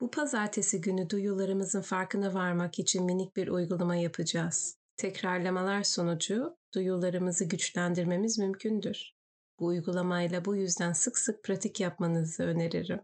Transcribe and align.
Bu 0.00 0.10
pazartesi 0.10 0.80
günü 0.80 1.10
duyularımızın 1.10 1.80
farkına 1.80 2.34
varmak 2.34 2.78
için 2.78 3.04
minik 3.04 3.36
bir 3.36 3.48
uygulama 3.48 3.96
yapacağız. 3.96 4.78
Tekrarlamalar 4.96 5.82
sonucu 5.82 6.56
duyularımızı 6.74 7.44
güçlendirmemiz 7.44 8.38
mümkündür. 8.38 9.12
Bu 9.58 9.66
uygulamayla 9.66 10.44
bu 10.44 10.56
yüzden 10.56 10.92
sık 10.92 11.18
sık 11.18 11.44
pratik 11.44 11.80
yapmanızı 11.80 12.42
öneririm. 12.42 13.00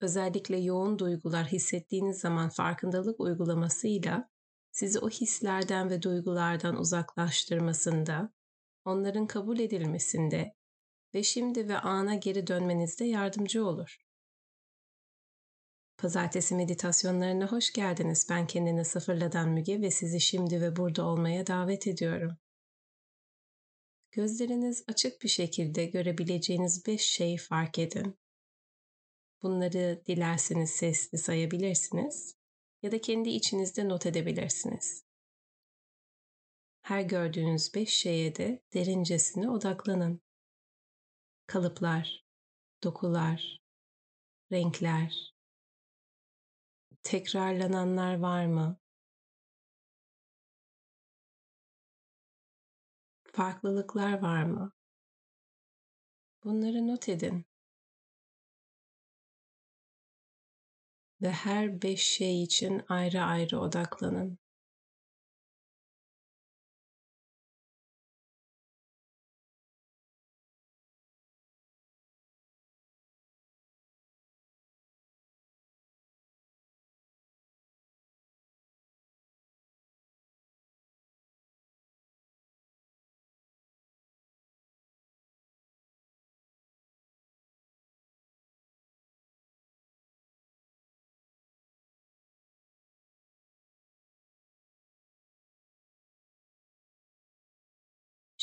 Özellikle 0.00 0.56
yoğun 0.56 0.98
duygular 0.98 1.46
hissettiğiniz 1.46 2.20
zaman 2.20 2.48
farkındalık 2.48 3.20
uygulamasıyla 3.20 4.30
sizi 4.70 4.98
o 4.98 5.10
hislerden 5.10 5.90
ve 5.90 6.02
duygulardan 6.02 6.76
uzaklaştırmasında, 6.76 8.32
onların 8.84 9.26
kabul 9.26 9.58
edilmesinde 9.58 10.54
ve 11.14 11.22
şimdi 11.22 11.68
ve 11.68 11.78
ana 11.78 12.14
geri 12.14 12.46
dönmenizde 12.46 13.04
yardımcı 13.04 13.66
olur. 13.66 14.09
Pazartesi 16.00 16.54
meditasyonlarına 16.54 17.52
hoş 17.52 17.72
geldiniz. 17.72 18.26
Ben 18.30 18.46
kendini 18.46 18.84
sıfırladan 18.84 19.48
Müge 19.48 19.80
ve 19.80 19.90
sizi 19.90 20.20
şimdi 20.20 20.60
ve 20.60 20.76
burada 20.76 21.04
olmaya 21.04 21.46
davet 21.46 21.86
ediyorum. 21.86 22.36
Gözleriniz 24.12 24.84
açık 24.88 25.22
bir 25.22 25.28
şekilde 25.28 25.84
görebileceğiniz 25.84 26.86
beş 26.86 27.00
şeyi 27.00 27.38
fark 27.38 27.78
edin. 27.78 28.18
Bunları 29.42 30.02
dilerseniz 30.06 30.70
sesli 30.70 31.18
sayabilirsiniz 31.18 32.34
ya 32.82 32.92
da 32.92 33.00
kendi 33.00 33.28
içinizde 33.28 33.88
not 33.88 34.06
edebilirsiniz. 34.06 35.04
Her 36.82 37.00
gördüğünüz 37.00 37.74
beş 37.74 37.90
şeye 37.90 38.36
de 38.36 38.62
derincesine 38.74 39.50
odaklanın. 39.50 40.20
Kalıplar, 41.46 42.24
dokular, 42.82 43.60
renkler, 44.52 45.39
tekrarlananlar 47.02 48.18
var 48.18 48.46
mı? 48.46 48.78
Farklılıklar 53.32 54.22
var 54.22 54.42
mı? 54.42 54.72
Bunları 56.44 56.86
not 56.86 57.08
edin. 57.08 57.46
Ve 61.22 61.30
her 61.30 61.82
beş 61.82 62.02
şey 62.02 62.42
için 62.42 62.82
ayrı 62.88 63.22
ayrı 63.22 63.60
odaklanın. 63.60 64.38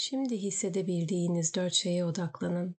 Şimdi 0.10 0.38
hissedebildiğiniz 0.38 1.56
dört 1.56 1.74
şeye 1.74 2.06
odaklanın. 2.06 2.76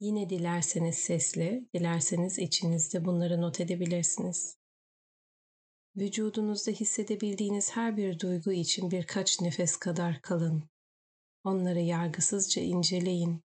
Yine 0.00 0.30
dilerseniz 0.30 0.94
sesli, 0.94 1.68
dilerseniz 1.74 2.38
içinizde 2.38 3.04
bunları 3.04 3.40
not 3.40 3.60
edebilirsiniz. 3.60 4.56
Vücudunuzda 5.96 6.70
hissedebildiğiniz 6.70 7.70
her 7.70 7.96
bir 7.96 8.18
duygu 8.18 8.52
için 8.52 8.90
birkaç 8.90 9.40
nefes 9.40 9.76
kadar 9.76 10.22
kalın. 10.22 10.64
Onları 11.44 11.80
yargısızca 11.80 12.62
inceleyin. 12.62 13.42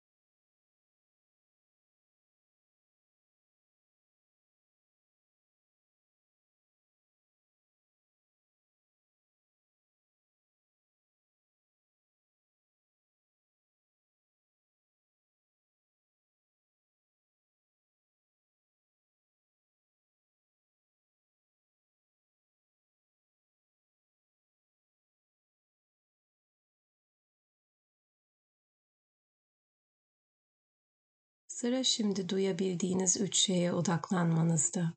Sıra 31.63 31.83
şimdi 31.83 32.29
duyabildiğiniz 32.29 33.21
üç 33.21 33.37
şeye 33.37 33.73
odaklanmanızda. 33.73 34.93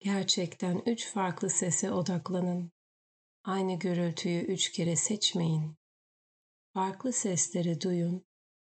Gerçekten 0.00 0.82
üç 0.86 1.06
farklı 1.06 1.50
sese 1.50 1.92
odaklanın. 1.92 2.70
Aynı 3.44 3.78
gürültüyü 3.78 4.42
üç 4.42 4.72
kere 4.72 4.96
seçmeyin. 4.96 5.76
Farklı 6.74 7.12
sesleri 7.12 7.80
duyun 7.80 8.24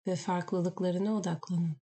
ve 0.08 0.16
farklılıklarına 0.16 1.14
odaklanın. 1.16 1.81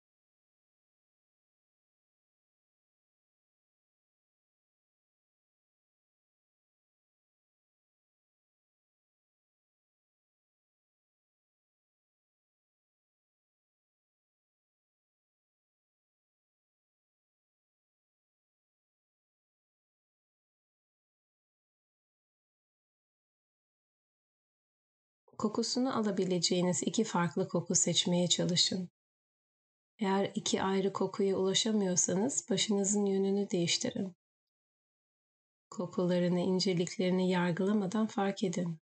Kokusunu 25.38 25.98
alabileceğiniz 25.98 26.84
iki 26.84 27.04
farklı 27.04 27.48
koku 27.48 27.76
seçmeye 27.76 28.28
çalışın. 28.28 28.90
Eğer 30.00 30.32
iki 30.36 30.64
ayrı 30.64 30.94
kokuya 30.94 31.38
ulaşamıyorsanız 31.38 32.50
başınızın 32.50 33.06
yönünü 33.06 33.50
değiştirin. 33.50 34.16
Kokularını, 35.70 36.40
inceliklerini 36.40 37.30
yargılamadan 37.30 38.08
fark 38.08 38.44
edin. 38.44 38.80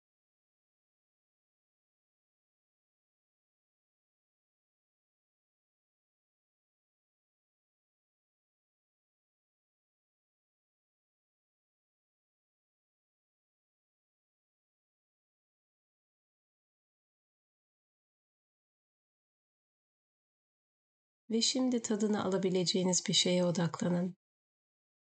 Ve 21.29 21.41
şimdi 21.41 21.81
tadını 21.81 22.25
alabileceğiniz 22.25 23.03
bir 23.07 23.13
şeye 23.13 23.45
odaklanın. 23.45 24.15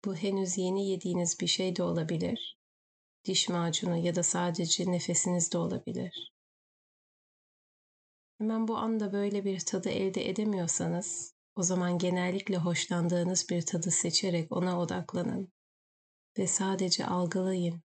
Bu 0.06 0.16
henüz 0.16 0.58
yeni 0.58 0.90
yediğiniz 0.90 1.40
bir 1.40 1.48
şey 1.48 1.76
de 1.76 1.84
olabilir. 1.84 2.58
Diş 3.26 3.50
macunu 3.50 3.98
ya 3.98 4.16
da 4.16 4.24
sadece 4.24 4.92
nefesiniz 4.92 5.52
de 5.52 5.58
olabilir. 5.58 6.34
Hemen 8.38 8.68
bu 8.68 8.78
anda 8.78 9.14
böyle 9.14 9.46
bir 9.46 9.60
tadı 9.60 9.90
elde 9.90 10.30
edemiyorsanız, 10.30 11.34
o 11.56 11.64
zaman 11.64 11.98
genellikle 11.98 12.58
hoşlandığınız 12.58 13.50
bir 13.50 13.62
tadı 13.62 13.92
seçerek 13.92 14.52
ona 14.52 14.80
odaklanın 14.80 15.54
ve 16.38 16.48
sadece 16.48 17.06
algılayın. 17.06 17.87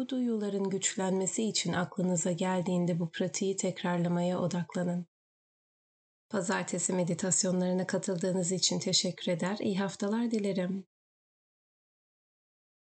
Bu 0.00 0.08
duyuların 0.08 0.70
güçlenmesi 0.70 1.44
için 1.44 1.72
aklınıza 1.72 2.32
geldiğinde 2.32 2.98
bu 2.98 3.10
pratiği 3.10 3.56
tekrarlamaya 3.56 4.40
odaklanın. 4.40 5.06
Pazartesi 6.28 6.92
meditasyonlarına 6.92 7.86
katıldığınız 7.86 8.52
için 8.52 8.78
teşekkür 8.78 9.32
eder, 9.32 9.56
iyi 9.60 9.78
haftalar 9.78 10.30
dilerim. 10.30 10.86